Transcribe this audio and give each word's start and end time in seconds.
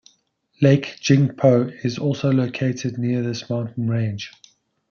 Lake 0.63 0.97
Jingpo 0.99 1.69
is 1.85 1.99
also 1.99 2.31
located 2.31 2.97
near 2.97 3.21
this 3.21 3.47
mountain 3.51 3.87
range. 3.87 4.31